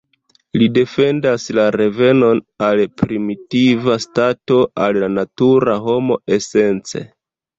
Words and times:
Li 0.59 0.67
defendas 0.77 1.43
la 1.57 1.65
revenon 1.75 2.39
al 2.69 2.81
primitiva 3.03 3.97
stato, 4.07 4.59
al 4.85 4.99
la 5.03 5.11
natura 5.21 5.75
homo 5.91 6.19
esence. 6.39 7.05